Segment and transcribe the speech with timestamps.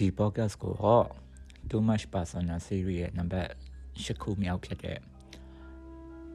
[0.00, 1.00] ဒီ podcast ကိုဟော
[1.70, 3.50] too much personal series ရဲ့နံပါတ်
[4.02, 4.98] ၈ခုမြောက်ဖြစ်တဲ့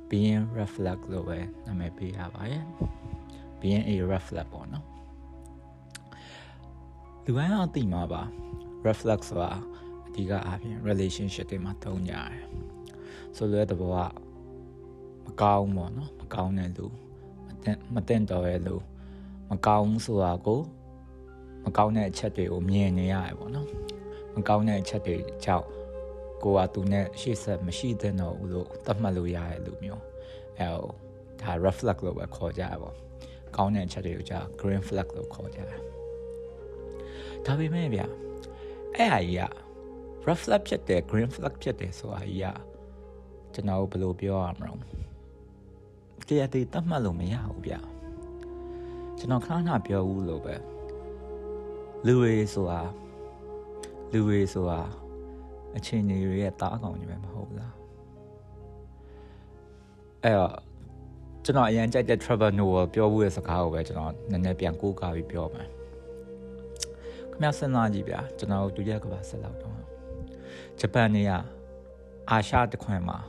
[0.09, 2.63] being reflect လို့ပဲနာမည်ပေးရပါတယ်
[3.59, 4.85] being a reflect ပေါ့နော်
[7.25, 8.21] လူတိုင်းအောင်သိမှာပါ
[8.87, 9.51] reflect ဆိုတာ
[10.07, 12.45] အဓိကအားဖြင့် relationship တွေမှာသုံးကြတယ်
[13.35, 13.97] ဆိုလိုတဲ့ဘောက
[15.25, 16.85] မကောင်းပေါ့နော်မကောင်းတဲ့လူ
[17.95, 18.75] မတင်တော်ရဲ့လူ
[19.49, 20.61] မကောင်းဆိုတာကို
[21.65, 23.67] မကောင်းတဲ့အချက်တွေကိုမြင်နေရတယ်ပေါ့နော်
[24.35, 25.15] မကောင်းတဲ့အချက်တွေ
[25.45, 25.67] ကြောင့်
[26.43, 30.03] ကိုကသူနဲ့ရှေ့ဆက်မရှိတဲ့တော့ဘူးလို့သတ်မှတ်လို့ရတဲ့လူမျိုး
[30.59, 30.67] အဲ
[31.41, 32.91] ဒါ reflect လို့ပဲခေါ်ကြရပါ
[33.55, 35.81] ကောင်းတဲ့အချက်တွေကိုကြာ green flag လို့ခေါ်ကြတယ်
[37.45, 38.01] ဒါပေမဲ့ဗျ
[38.95, 39.45] အဲ့ဟာကြီးက
[40.27, 42.47] reflect ဖြစ်တယ် green flag ဖြစ်တယ်ဆိုတာကြီးက
[43.53, 44.71] ကျွန်တော်ဘယ်လိုပြောရမလဲ
[46.27, 47.73] တရားတည်တတ်မှတ်လို့မရဘူးဗျ
[49.17, 50.55] ကျွန်တော်ခဏခဏပြောဘူးလို့ပဲ
[52.05, 52.81] လူတွေဆိုတာ
[54.11, 54.79] လူတွေဆိုတာ
[55.75, 57.73] အချင်းကြီးတွေရဲ့တားကောင်ကြီးပဲမဟုတ်လား
[60.23, 60.53] အဲ့တော့
[61.43, 65.67] ကျွန်တော်အရင်ကြိုက်တဲ့ Trevor Noah ပြောဘူးတဲ့စကားကိုပဲကျွန်တော်နည်းနည်းပြန်ကိုးကားပြီးပြောမယ်
[67.31, 69.77] ခင်ဗျားစဉ်းစားကြည့်ဗျာကျွန်တော်ဒုတိယကမ္ဘာဆက်လောက်တော့
[70.79, 71.31] ဂျပန်နေက
[72.29, 73.19] အာရှတခွင်မှာ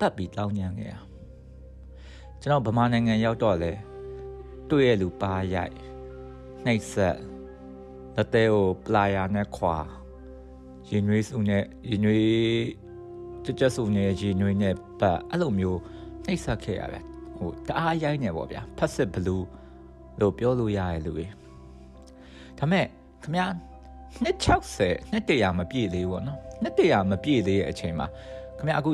[0.00, 0.94] တက်ပြီးတောင်းညံခဲ့ရ
[2.40, 3.72] ကျွန်တော်ဗမာနိုင်ငံရောက်တော့လေ
[4.70, 5.74] တွေ့ရလူပါရိုက်
[6.64, 7.18] နှိပ်ဆက်
[8.16, 9.76] လက်သေးကိုပလာယာနဲ့ခွာ
[10.90, 12.28] ရင်နွေးစုနဲ့ရင်နွေး
[13.44, 15.80] ကြကြစုနဲ့ရင်နွေးနဲ့ပတ်အဲ့လိုမျိုး
[16.24, 16.98] နှိပ်ဆက်ခဲ့ရဗျ
[17.36, 19.46] ဟိုတအားရိုင်းနေပေါ့ဗျာဖက်စစ်ဘလူး
[20.20, 21.26] လို့ပြောလို့ရရဲ့လူတွေ
[22.58, 22.86] ဒါမဲ့
[23.22, 23.36] ခမ
[24.24, 28.06] 260 200မပြည့်သေးဘူးပေါ့နော်200မပြည့်သေးတဲ့အချိန်မှာ
[28.58, 28.90] ခမအခု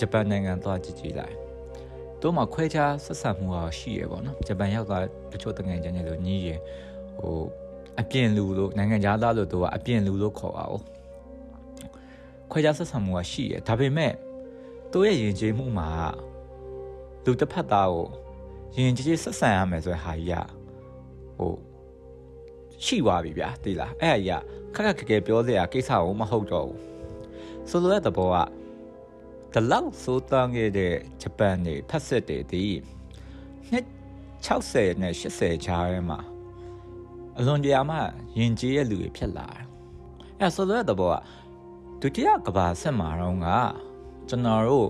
[0.00, 1.36] ဂျပန်နိုင်ငံသွားကြည့်ကြည့်လိုက်
[2.22, 6.50] တို့မှာခွဲခြားဆက်ဆံမှုဟာရှိရပေါ့နော်ဂျပန်ရောက်သွားတချို့တငယ်ချင်းတွေလို့ညီးရ
[7.18, 7.36] ဟို
[8.00, 10.80] အပြင်လူလို့နိုင်ငံသားသားလို့သူကအပြင်လူလို့ခေါ်အောင်
[12.50, 14.12] ခွဲခြားဆက်ဆံမှုကရှိရဒါပေမဲ့
[14.92, 15.88] သူ့ရဲ့ယဉ်ကျေးမှုမှာ
[17.24, 18.06] လူတစ်ဖက်သားကို
[18.76, 20.46] ယဉ်ကျေးဆက်ဆံရမယ်ဆိုတဲ့ဟာကြီးက
[21.38, 21.54] ဟို
[22.84, 24.38] ရှိသွားပြီဗျာသိလားအဲ့အရာ
[24.74, 26.80] ခက်ခက်ခဲခဲပြောစရာကိစ္စကိုမဟုတ်တော့ဘူး
[27.68, 28.36] ဆိုလိုတဲ့သဘောက
[29.54, 32.64] တလောက်စိုးတန်းခဲ့တဲ့ဂျပန်နေဖက်စစ်တွေဒီ
[33.70, 33.86] နှစ်
[34.46, 36.20] 60နဲ့80ချားထဲမှာ
[37.38, 37.96] အလွန်တရာမှ
[38.38, 39.64] ယဉ်ကျေးရဲ့လူတွေဖြစ်လာတယ်
[40.40, 41.16] အဲ့ဆိုလိုတဲ့သဘောက
[42.00, 43.46] ဒုတိယကမ္ဘာစစ်မှာတော့က
[44.28, 44.88] ကျွန်တော်တို့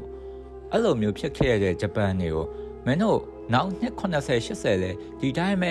[0.72, 2.46] အဲ့လိုမျိုးဖြစ်ခဲ့တဲ့ဂျပန်တွေကို
[2.86, 3.20] မင်းတို့
[3.52, 5.70] နောက်နှစ်80 80လဲဒီတိုင်းပဲ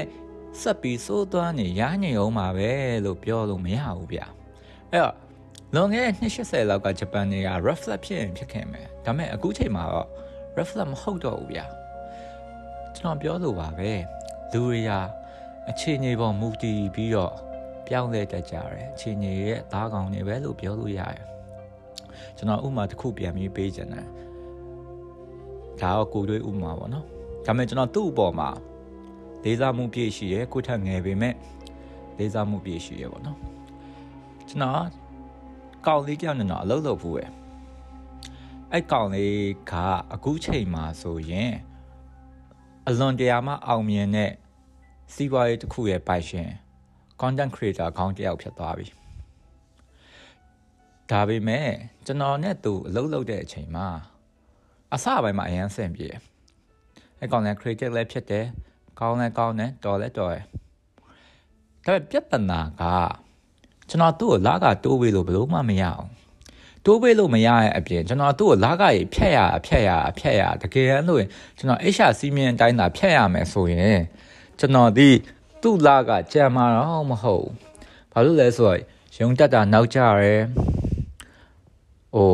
[0.62, 2.70] ဆက်ပြီးစိုးသွမ်းနေရညင်အောင်ပါပဲ
[3.06, 4.22] လို့ပြောလို့မရဘူးဗျ
[4.92, 5.16] အဲ့တော့
[5.76, 10.08] လွန်ခဲ့တဲ့နှစ်80လောက်ကဂျပန်တွေက reflect ဖြစ်ရင်ဖြစ်ခဲ့မယ်ဒါပေမဲ့အခုချိန်မှာတော့
[10.58, 11.62] reflect မဟုတ်တော့ဘူးဗျ
[12.96, 13.92] ကျွန်တော်ပြောလို့ပါပဲ
[14.52, 15.00] လူတွေရာ
[15.70, 17.34] အခြေအနေပေါ်မူတည်ပြီးတော့
[17.88, 21.24] ပြောင်းလဲတတ်ကြတယ်အခြေအနေရဲ့သားကောင်တွေပဲလို့ပြောလို့ရတယ်
[22.38, 24.08] ကျွန်တော်ဥမာတစ်ခုပြန်ပြီးပေးချင်တယ်
[25.82, 27.06] ဒါတော့ကိုတွေးဥမာပေါ့နော်
[27.46, 28.50] ဒါပေမဲ့ကျွန်တော်သူ့အပေါ်မှာ
[29.44, 31.36] လေးစားမှုပြည့်ရှိရဲကိုထက်ငယ်ပေမဲ့
[32.18, 33.38] လေးစားမှုပြည့်ရှိရဲပေါ့နော်
[34.50, 34.86] ကျွန်တော်
[35.88, 37.26] ကောင်းလေးကြောင့်တော့အလုပ်လုပ်ဘူးပဲ
[38.72, 39.38] အဲ့ကောင်လေး
[39.72, 39.74] က
[40.14, 41.54] အခုချိန်မှာဆိုရင်
[42.88, 44.32] အလွန်တရာမှအောင်မြင်တဲ့
[45.14, 46.50] စီးပွားရေးတစ်ခုရဲ့ပိုင်ရှင်
[47.22, 48.88] content creator ခေါင်းတယောက်ဖြစ်သွားပြီ
[51.12, 51.70] ဒါပေမဲ့
[52.06, 53.88] ကျွန်တော်နဲ့သူအလုပ်လုပ်တဲ့အချိန်မှာ
[54.94, 56.08] အစပိုင်းမှာအရန်ဆင်ပြေ
[57.20, 58.46] အဲ့ကောင်လည်း creative လည်းဖြစ်တယ်
[59.00, 60.44] ကောင်းလဲကောင်းတယ်တော်လဲတော်တယ်
[61.86, 62.84] ဒါပေမဲ့ပြဿနာက
[63.90, 66.06] ကျွန်တော်သူ့ကိုလာကတိုးပေးလို့ဘလို့မှမရအောင်
[66.86, 71.24] တိုးပေးလို့မရရဲ့အပြင်ကျွန်တော်သူ့ကိုလာကကြီးဖြတ်ရဖြတ်ရဖြတ်ရတကယ်လို့
[71.58, 74.00] ကျွန်တော်အိရှာစီမင်းအတိုင်းသာဖြတ်ရမယ်ဆိုရင်
[74.60, 75.10] ကျွန်တော်ဒီ
[75.62, 77.48] သူ့လာကကြံမာတော့မဟုတ်
[78.12, 78.80] ဘာလို့လဲဆိုတော့
[79.20, 80.34] ရုံတက်တာနောက်ကြရဲ
[82.16, 82.32] ဟို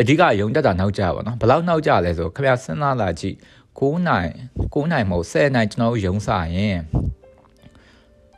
[0.00, 3.36] အဓိကရုံတက်တာနောက်ကြပါတော့ဘယ်လောက်နောက်ကြလဲဆိုခင်ဗျာစဉ်းစားလာကြည့်
[3.78, 4.30] 9နိုင်
[4.74, 6.78] 9နိုင်မဟုတ်10နိုင်ကျွန်တော်တို့ရုံစားရင်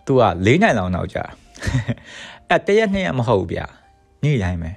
[0.06, 1.18] သူက4နိုင်လောက်နောက်ကြ
[2.48, 3.60] အဲ့တရက်နှစ်ရက်မဟုတ်ဗျ
[4.22, 4.70] နေ့တိုင်းပဲ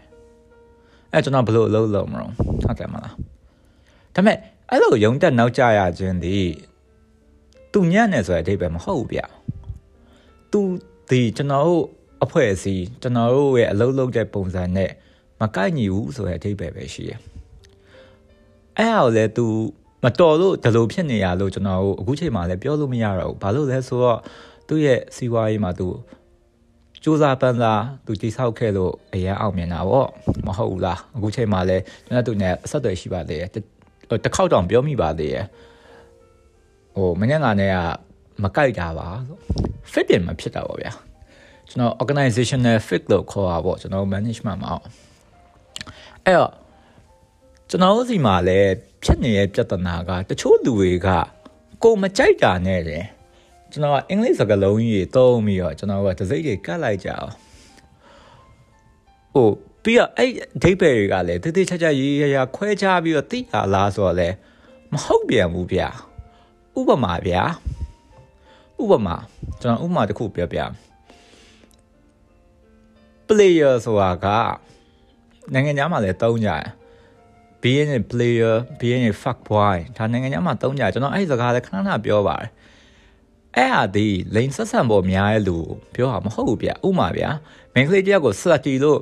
[1.12, 2.31] အဲ့ကျွန်တော်ဘလို့အလုပ်လုပ်မလို့
[2.63, 3.13] ဟုတ်တယ်မလား
[4.15, 4.38] ဒါပေမဲ့
[4.69, 6.38] အဲ့လိုရုံတက်နောက်ကြရခြင်းဒီ
[7.73, 9.21] သူညံ့နေဆိုတဲ့အဓိပ္ပာယ်မဟုတ်ဗျ
[10.51, 10.62] သူ
[11.09, 11.85] ဒီကျွန်တော်တို့
[12.23, 14.91] အဖွဲ့အစည်းကျွန်တော်တို့ရဲ့အလုပ်လုပ်တဲ့ပုံစံနဲ့
[15.41, 17.12] မကိုက်ညီဘူးဆိုတဲ့အဓိပ္ပာယ်ပဲရှိရ
[18.77, 19.45] အဲ့ဟာကိုလည်း तू
[20.03, 24.19] မတော်လို့ဒီလိုဖြစ်နေရလို့ကျွန်တော်တို့အခုချိန်မှာလည်းပြောလို့မရတော့ဘူးဘာလို့လဲဆိုတော့
[24.68, 25.88] သူ့ရဲ့စီးပွားရေးမှာသူ
[27.03, 30.07] စူးစမ်းပန်းစားသူတိဆောက်ခဲ့လို့အရင်အောင်မြင်တာပေါ့
[30.45, 33.50] မဟုတ်ဘူးလားအခုချိန်မှာလည်းကျွန်တော်သူနဲ့အဆက်အသွယ်ရှိပါသေးတယ်
[34.23, 35.45] တစ်ခေါက်တောင်ပြောမိပါသေးတယ်
[36.96, 37.78] ဟိုမင်းငါနဲ့က
[38.44, 39.38] မကြိုက်တာပါဆို
[39.92, 40.92] fit ပြင်မဖြစ်တာပေါ့ဗျာ
[41.70, 44.74] ကျွန်တော် organizational fit လို့ခေါ်တာပေါ့ကျွန်တော် management မှာ
[46.26, 46.52] အဲ့တော့
[47.70, 48.72] ကျွန်တော်တို့စီမှာလည်း
[49.04, 51.08] ဖြစ်နေတဲ့ပြဿနာကတချို့လူတွေက
[51.84, 53.06] ကိုမကြိုက်တာနဲ့တယ်
[53.72, 57.32] ကျွန်တော်ကအင်္ဂလိပ်စကားလုံးကြီးသုံးပြီးတော့ကျွန်တော်ကတစိမ့်တွေကတ်လိုက်ကြအောင်
[59.34, 59.48] ဟို
[59.84, 60.32] ပြီးတော့အဲ့
[60.64, 64.30] ဒိတ်ပယ်တွေကလည်းတိတိကျကျရေးရရခွဲခြားပြီးတော့သိရလားဆိုတော့လေ
[64.92, 65.90] မဟုတ်ပြန်ဘူးဗျာ
[66.79, 67.44] ဥပမာဗျာ
[68.81, 69.15] ဥပမာ
[69.62, 70.59] ကျွန်တော်ဥပမာတစ်ခုပြောပြ
[73.27, 74.27] player ဆိုတာက
[75.53, 76.65] နိုင်ငံခြားမှာလည်းတုံးကြတယ်
[77.62, 82.50] being a player being a fuck boy ဒါနိုင်ငံခြားမှာတုံးကြကျွန်တော်အဲ့ဒီစကားလည်းခဏခဏပြောပါတယ်
[83.56, 85.57] အဲ့ဟာဒီလိန်ဆက်ဆံပေါ်များရဲ့လူ
[85.94, 87.29] ပြောတာမဟုတ်ဘူးဗျဥမာဗျာ
[87.73, 89.00] မင်းကလေးတယောက်ကိုစလက်တီလို့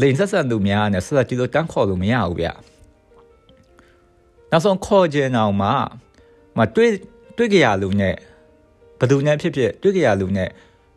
[0.00, 2.48] လိန်ဆက်ဆံသူများနဲ့စလက်တီလို့တန်းခေါ်လို့မရဘူးဗျ
[4.50, 5.70] နောက်ဆုံးခေါ်ခြင်းအောင်မှ
[6.58, 6.90] မတွေ့
[7.36, 8.14] တွေ့ကြရလူနဲ့
[8.98, 10.48] ဘယ်သူနဲ့ဖြစ်ဖြစ်တွေ့ကြရလူနဲ့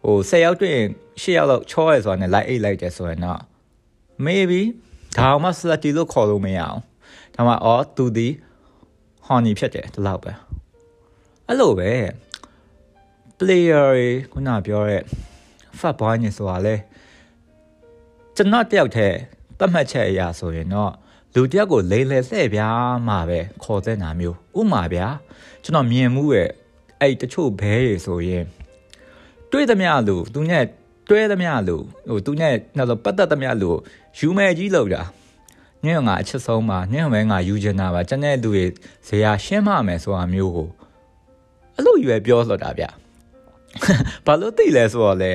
[0.06, 0.88] ဟို10ယောက်တွေ့ရင်
[1.21, 3.41] 10ယောက်လောက်ချောရဲဆိုတာနဲ့လိုက်အိတ်လိုက်တယ်ဆိုရင်တော့
[4.25, 4.61] maybe
[5.17, 6.79] ဒါမှစလက်တီလို့ခေါ်လို့မရအောင်
[7.35, 8.27] ဒါမှအော်သူဒီ
[9.25, 10.31] ဟော်နီဖြစ်တယ်ဒီလောက်ပဲ
[11.47, 11.91] အဲ့လိုပဲ
[13.38, 15.03] player တွေခုနပြောတဲ့
[15.79, 16.75] fat boy နေဆိုတာလေ
[18.35, 19.17] ကျွန်တော်တယောက်တည်း
[19.59, 20.94] တတ်မှတ်ချက်အရာဆိုရင်တော့
[21.35, 25.07] လူတယောက်ကိုလိန်လဲလှဲ့ပြားမှပဲခေါ်တဲ့ညာမျိုးဥမာဗျာ
[25.63, 26.49] ကျွန်တော်မြင်မှုရဲ့
[27.01, 28.45] အဲ့တချို့ဘဲတွေဆိုရင်
[29.51, 30.65] တွေ့သမျှလူသူညက်
[31.09, 31.77] တွဲသမျှလူ
[32.09, 33.71] ဟိုသူညက်နောက်ဆိုပတ်သက်သမျှလူ
[34.17, 35.01] ယူမဲ့ကြီးလောက်တာ
[35.85, 38.63] ညံ့ငါအချက်ဆုံးပါညံ့မဲငါယူချင်တာပါကျန်တဲ့လူတွေ
[39.07, 40.69] ဇေယျရှင်းမှမယ်ဆိုတာမျိုးကို
[41.75, 42.85] အဲ့လိုရွယ်ပြောဆိုတာဗျ
[44.25, 45.31] ဘာလို့သိလဲဆိုတော့လေ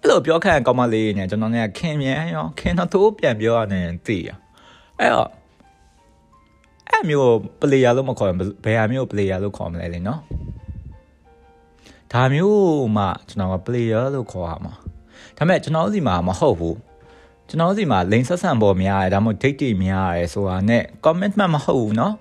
[0.00, 4.30] အဲ့လိုပြောခန့်ကောင်းမလေးညကျွန်တော်ညခင်မြန်ရောခင်တော့သိုးပြန်ပြောရတယ်သိရ
[4.99, 5.29] အဲ့တော့
[6.89, 10.21] အဲ့မျိုးပလေယာလို့မခေါ်ဘူးဘယ်ဟာမျိုးပလေယာလို့ခေါ်မလဲလေနော်
[12.13, 14.73] ဒါမျိုးမှကျွန်တော်က player လို့ခေါ်ရမှာ
[15.37, 16.77] ဒါပေမဲ့ကျွန်တော်စီမှာမဟုတ်ဘူး
[17.49, 22.13] ကျွန်တော်စီမှာလိန်ဆက်ဆံပေါ်များတယ်ဒါမှမဟုတ် date တွေများတယ်ဆိုတာနဲ့ commitment မဟုတ်ဘူးเนาะ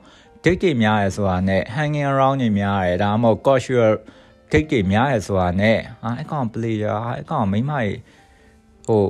[0.45, 3.93] date တွေများတယ်ဆိုတာနဲ့ hanging around တွေများတယ်ဒါမှမဟုတ် casual
[4.53, 7.99] date တွေများတယ်ဆိုတာနဲ့ဟာအကောင် player ဟာအကောင်မိမကြီး
[8.87, 9.03] ဟို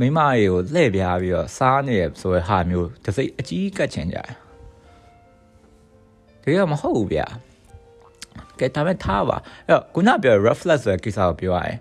[0.00, 4.30] မိမကြီးကိုလှည့်ပြားပြီးတော့စားနေရဆိုတဲ့ဟာမျိုးတစ်စိတ်အကြီးကတ်ချင်ကြတယ်
[6.42, 7.26] တကယ်မဟုတ်ဘူးဗျာ
[8.58, 9.36] ကဲဒါမဲ့ထားပါ
[9.66, 11.78] အဲ့တော့ခုနပြော reflex ဆိုတဲ့ကိစ္စကိုပြောရရင်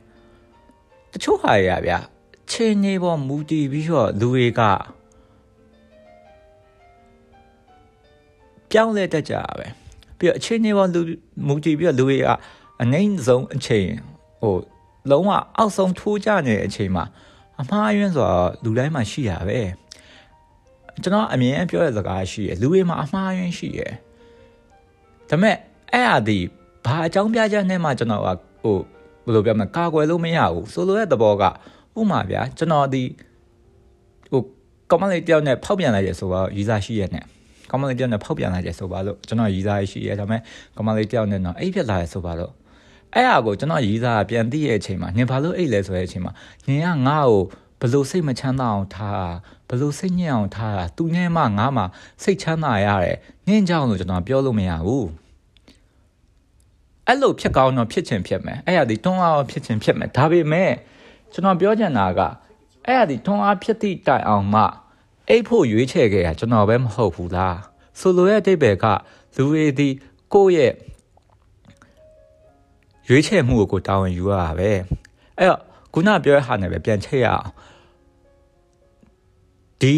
[1.11, 1.99] တချို့ဟာရဗျာ
[2.51, 4.61] ချင်းနေပေါ်မူတည်ပြီးတော့လူတွေက
[8.71, 9.67] ပြောင်းလဲတတ်ကြပဲ
[10.17, 11.01] ပြီးတော့အချင်းနေပေါ်လူ
[11.47, 12.27] မူတည်ပြီးတော့လူတွေက
[12.81, 13.89] အငိမ့်ဆုံးအချိန်
[14.41, 14.55] ဟို
[15.11, 17.05] လုံးဝအောက်ဆုံးထိုးကြနေတဲ့အချိန်မှာ
[17.61, 19.59] အမှားယွင်းဆိုတော့လူတိုင်းမှာရှိရပဲ
[21.03, 23.81] ကျွန်တော်အမြင်ပြောတဲ့စကားရှိရလူတွေမှာအမှားယွင်းရှိရ
[25.29, 25.55] ဒါမဲ့
[25.93, 26.37] အဲ့အဒီ
[26.85, 28.29] ဘာအကြောင်းပြချက်နဲ့မှကျွန်တော်က
[28.63, 28.77] ဟို
[29.25, 31.43] ဘယ်လိုပြောမလဲကာကွယ်လို့မရဘူးဆိုလိုတဲ့သဘောက
[31.99, 33.03] ဥမာဗျာကျွန်တော်ဒီ
[34.31, 34.41] ဟို
[34.91, 37.23] ကမ္မလေးတယောက်နဲ့ဖောက်ပြန်လိုက်ရဆိုတော့ရီစာရှိရနဲ့
[37.71, 40.41] ကမ္မလေးတယောက်နဲ့ဖောက်ပြန်လိုက်ရဆိုပါလို့ကျွန်တော်ရီစာရှိရဒါပေမဲ့
[40.77, 42.51] ကမ္မလေးတယောက်နဲ့တော့အိပ်ဖြစ်လာရဆိုပါလို့
[43.15, 46.31] အဲ့ဟာကိုကျွန်တော်ရီစာပြန်သိရဲ့အချိန်မှာနင်ဘာလို့အိပ်လဲဆိုတဲ့အချိန်မှာ
[46.67, 47.41] နင်ကငါ့ကို
[47.81, 49.29] ဘလို့စိတ်မချမ်းသာအောင်ထား
[49.69, 51.83] ဘလို့စိတ်ညစ်အောင်ထားသူနဲ့မှငါမှ
[52.23, 53.17] စိတ်ချမ်းသာရတယ်
[53.47, 55.07] နင်းကြောင်လို့ကျွန်တော်ပြောလို့မရဘူး
[57.07, 60.71] အဲ့လိုဖြစ်ကောင်းတော့ဖြစ်ချင်ဖြစ်မယ်အဲ့ရဒီတွန်းအားဖြစ်ချင်ဖြစ်မယ်ဒါပေမဲ့
[61.33, 62.19] ကျွန်တော်ပြောချင်တာက
[62.87, 64.63] အဲ့ရဒီတွန်းအားဖြစ်သည့်တိုင်အောင်မှ
[65.29, 67.57] အိတ်ဖို့ရွေးချယ်ခဲ့တာကျွန်တော်ပဲမဟုတ်ဘူးလား
[67.99, 68.85] ဆိုလိုရဲ့အတိတ်ပဲက
[69.35, 69.89] လူတွေဒီ
[70.33, 70.71] ကိုယ့်ရဲ့
[73.07, 74.69] ရွေးချယ်မှုကိုတာဝန်ယူရတာပဲ
[75.37, 75.59] အဲ့တော့
[75.93, 77.47] ခုနပြောတဲ့ဟာနဲ့ပဲပြန်ချက်ရအောင်
[79.81, 79.93] ဒီ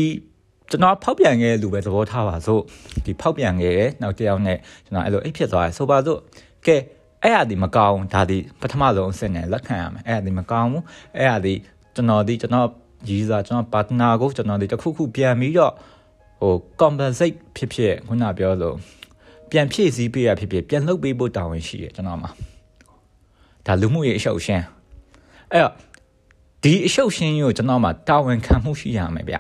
[0.70, 2.62] ကျွန်တော်ဖောက်ပြန်ခဲ့လူပဲသဘောထားပါစို့
[3.06, 6.20] ဒီဖောက်ပြန်ခဲ့တဲ့နောက်တစ်ယောက်နဲ့ကျွန်တော်အဲ့လိုအိတ်ဖြစ်သွားတယ်ဆိုပါစို့
[6.66, 6.76] ကဲ
[7.24, 10.84] အဲ့အဒီမကောင်းဒါဒီပထမဆုံးအဆင့်နဲ့လက်ခံရမယ်အဲ့အဒီမကောင်းဘူး
[11.18, 11.54] အဲ့အဒီ
[11.96, 12.68] ကျွန်တော်ဒီကျွန်တော်
[13.10, 15.74] ရီစာကျွန်တော် partner ကိုကျွန်တော်ဒီတစ်ခုခုပြန်ပြီးတော့
[16.42, 18.76] ဟို compensate ဖြစ်ဖြစ်ခုနပြောလို့
[19.52, 22.32] ပြန်ဖြည့်ဆည်းပေးရဖြစ်ဖြစ်ပြန်လှုပ်ပေးဖို့တာဝန်ရှိရကျွန်တော်မှာ
[23.68, 24.66] ဒါလူမှုရေးအရှုပ်ရှင်း
[25.52, 25.74] အဲ့တော့
[26.64, 29.36] ဒီအရှုပ်ရှင်းကိုကျွန်တော်မှာတာဝန်ခံမှုရှိရမယ်ဗျ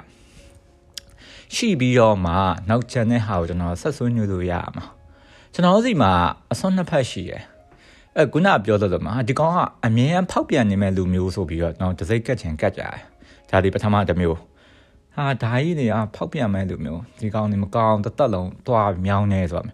[1.55, 2.33] ရှိပြီးတော့မှ
[2.69, 4.85] နောက်ကျန်တဲ့ဟာကိုကျွန်တော်ဆက်ဆွေးနွေးလို့ရမှာ
[5.53, 6.11] ကျွန်တော်စီမှာ
[6.51, 7.43] အစွန်းနှစ်ဖက်ရှိတယ်
[8.17, 12.95] အဲခုနပြောသလိုမှာဒီကောင်ကအမြင်ဖောက်ပြန်နေမဲ့လူမျိုးဆိုပြီးတော့တော့တစိမ့်ကက်ချင်ကက်ကြတယ်
[13.49, 14.37] ဒါဒီပထမတစ်မျိုး
[15.15, 19.71] ဟာဒါကြီးတွေကဖောက်ပြန်မဲ့လူမျိုးဒီကောင်နေမကောင်းတသက်လုံးတွားမြောင်းနေဆိုတာ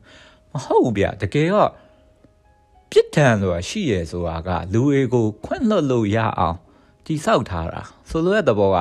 [0.54, 1.70] မဟုတ်ဘူးဗျတကယ်တော့
[2.94, 6.58] ပြစ်ဒဏ်ဆိုတာရှိရဆိုတာကလူတွေကိုခွင့်လွှတ်လို့ရအောင်
[7.06, 8.78] တိဆောက်ထားတာဆိုလိုတဲ့သဘောက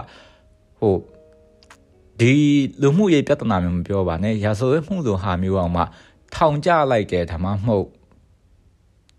[0.81, 0.97] ဟို
[2.21, 2.33] ဒီ
[2.83, 5.83] လူမှုရေးပြဿနာမျိုးမပြောပါနဲ့ရာဇဝတ်မှုလိုဟာမျိုးအောင်မှ
[6.35, 7.87] ထောင်ကျလိုက်တယ်ဒါမှမဟုတ်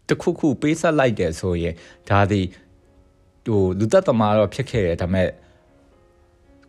[0.09, 1.73] တခုခုပေးဆက်လိုက်တယ်ဆိုရင်
[2.09, 2.45] ဒါသည်
[3.45, 5.29] ဟိုလူသက်သမားတော့ဖြစ်ခဲ့တယ်ဒါပေမဲ့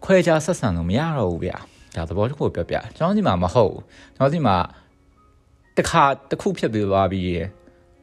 [0.05, 1.57] ခွဲခြားဆက်ဆံလို့မရတော့ဘူးဗျာ
[1.97, 3.83] ဒါသဘောတစ်ခုပြောပြကျွန်တော်ဒီမှာမဟုတ်ဘူး
[4.17, 4.57] ကျွန်တော်ဒီမှာ
[5.79, 7.29] တခါတစ်ခုဖြစ်ပြီးသွားပြီး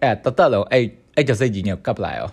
[0.01, 2.29] အဲတသက်လုံးအဲ့အဲ့တစိတ်ကြီးနဲ့ကပ်လိုက်ရော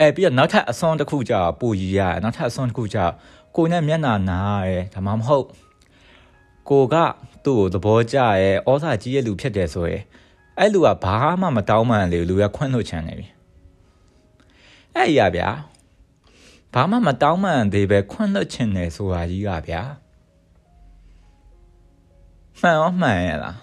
[0.00, 3.04] အဲပြီးတော့နောက်ထပ်အစွန်းတစ်ခုကြာပူကြီးရနောက်ထပ်အစွန်းတစ်ခုကြာ
[3.56, 5.46] ကိုနဲ့မျက်နာနာရဲဒါမှမဟုတ်
[6.70, 6.94] ကိုက
[7.44, 10.02] သူ့ကိုသဘောကျရဲဩစာကြီးရဲ့လူဖြစ်တယ်ဆိုရင်
[10.58, 13.26] အဲ့လူကဘာမှမတောင်းမှန်လေလူကခွင့်လွှတ်ချင်နေပြီ
[14.94, 15.50] အဲ့ရဗျာ
[16.74, 19.82] ဘာမှမတောင်းမှန်သေးပဲခွင့်လွှတ်ချင်တယ်ဆိုတာကြီးကဗျာ
[22.60, 23.56] မှန်ရောမှန်ရဲ့လား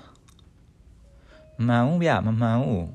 [1.67, 2.87] မှန်ဘူးဗျမမှန်ဘူး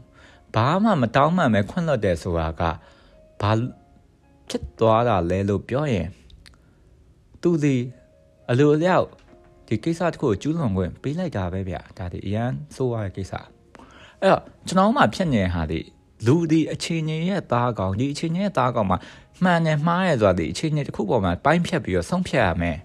[0.55, 2.63] ဘာမှမတောင်းမှန်ပဲခွင့်လွှတ်တယ်ဆိုတာက
[3.41, 3.53] ဘာ
[4.49, 6.09] ဖြစ်သွားတာလဲလို့ပြောရင်
[7.43, 7.77] သူဒီ
[8.51, 9.07] အလိုအလျောက်
[9.67, 13.33] ဒီကိစ္စတခုကိုကျူးလွန်ခွင့်ပေးလိုက်တာပဲဗျဒါဒီအရန်ဆိုးရတဲ့ကိစ္စ
[14.21, 15.81] အဲ့တော့ကျွန်တော်မှဖြစ်နေတဲ့ဟာဒီ
[16.27, 18.99] လူဒီအချင်းချင်းရဲ့သားကောင်ဒီအချင်းချင်းရဲ့သားကောင်မှာ
[19.43, 22.79] မှန်တယ်မှားတယ်ဆိုတာဒီအချင်းချင်းတစ်ခုပေါ်မှာပိုင်းဖြတ်ပြီးတော့ဆုံးဖြတ်ရမယ်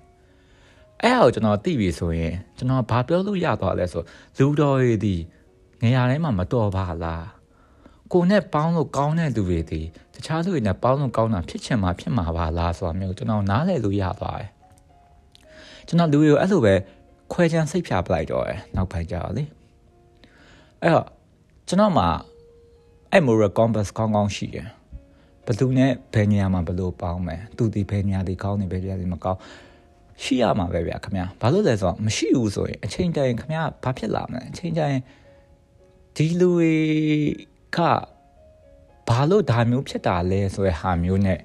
[1.04, 4.04] အဲ့ဒါကိုကျွန်တော်သိပြီဆိုရင်ကျွန်တော်ဘာပြောလို့ရသွားလဲဆို
[4.38, 5.16] လူတော်ရည်ဒီ
[5.82, 7.26] နေရာတိုင်းမှာမတော်ပါလား
[8.14, 9.82] ကိုနဲ့ပေါင်းလို့ကောင်းတဲ့လူတွေဒီ
[10.14, 14.50] တခြားလူတွေနဲ့ပေါင်းလို့ကောင်းတာဖြစ်ချင်မှဖြစ်မှာပါလားဆိုတာမျိုးကျွန်တော်နားလည်လို့ရသွားတယ်
[15.88, 16.74] ကျွန်တော်လူတွေကိုအဲ့လိုပဲ
[17.34, 19.44] ခွဲခြမ်းစိတ်ဖြာပလိုက်တော့တယ်နောက်ပိုင်းကျတော့လေ
[20.82, 21.08] အဲ့တော့
[21.68, 22.08] ကျွန်တော်မှာ
[23.12, 24.68] အဲ့ moral compass ကောင်းကောင်းရှိတယ်
[25.46, 29.40] ဘယ်သူနဲ့ဘယ်နေရာမှာဘယ်လိုပေါင်းမယ်သူဒီဘယ်နေရာဒီကောင်းနေဘယ်နေရာဒီမကောင်း
[30.24, 35.00] ရှိရမှာပဲဗျာခင်ဗျာဘာလို့လဲဆိုတော့မရှိဘူးဆိုရင်အချိန်တိုင်းခင်ဗျာဘာဖြစ်လာမလဲအချိန်တိုင်း
[36.16, 36.76] ဒီလူတွေ
[37.78, 37.80] က
[39.08, 41.40] ဘာလို့ဒါမျိုးဖြစ်တာလဲဆိုတဲ့ဟာမျိုးနဲ့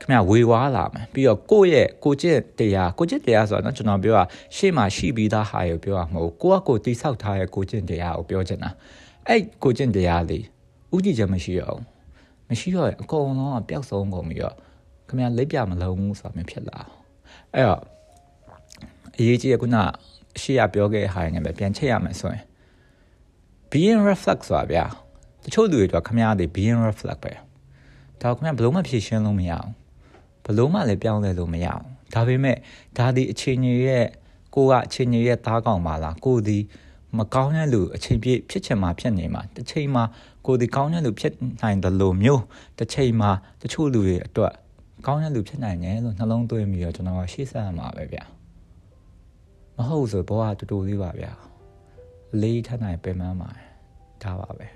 [0.00, 4.24] ခင်ဗျဝေဝါးလာမယ်ပြီးတော့ကိုယ့်ရဲ့ကိုကျင့်တရားကိုကျင့်တရားဆိုတော့ကျွန်တော်ပြောတာ
[4.56, 8.70] ရှေ့မှာရှိပြီးသားဟာကိုပြောရမှာမဟုတ်ကိုကကိုတိဆောက်ထားတဲ့ကိုကျင့်တရားကိုပြောချင်တာ
[9.26, 10.44] အဲ့ကိုကျင့်တရားလေး
[10.94, 11.82] ဥကြည့်ချက်မရှိရအောင်
[12.48, 14.54] မရှိတော့အကုန်လုံးကပျောက်ဆုံးကုန်ပြီးတော့
[15.08, 16.78] ခင်ဗျလက်ပြမလုံးဘူးဆိုတာမျိုးဖြစ်လာ
[17.54, 17.82] အဲ့တော့
[19.18, 19.76] အရေးကြီးကခုန
[20.40, 22.42] ရှေ့ရပြောခဲ့တဲ့ဟာတွေနဲ့ပဲပြန်ချက်ရမယ်ဆိုရင်
[23.72, 24.84] being reflex ဆိုတာဗျာ
[25.44, 27.32] တချို့လူတွေတော့ခမရတွေ being reflex ပဲ
[28.22, 29.70] ဒါခမရဘလို့မှဖြည့်ရှင်းလို့မရအောင်
[30.44, 31.84] ဘလို့မှလည်းပြောင်းလဲလို့မရအောင်
[32.14, 32.56] ဒါပေမဲ့
[32.98, 34.06] ဒါဒီအချိန်ကြီးရဲ့
[34.54, 36.58] ကိုကအချိန်ကြီးရဲ့သားကောင်ပါလားကိုဒီ
[37.18, 40.04] မကောင်းတဲ့လူအချိန်ပြည့်ဖြစ်ချင်မှဖြစ်နေမှာတစ်ချိန်မှာ
[40.46, 42.42] ကိုဒီကောင်းတဲ့လူဖြစ်နိုင်တယ်လို့မျိုး
[42.78, 43.30] တစ်ချိန်မှာ
[43.62, 44.52] တချို့လူတွေအတွက်
[45.06, 48.24] ကောင်းတဲ့လူဖြစ်နိုင်တယ်လို့နှလုံးသွင်းပြီးတော့ကျွန်တော်ကရှေ့ဆက်ရမှာပဲဗျာ
[49.76, 51.49] မဟုတ်ဆိုဘောကတူတူလေးပါဗျာ
[52.42, 53.68] လေးထနိုင်ပင်ပန်းပါတယ်
[54.22, 54.66] ဒါပါပဲ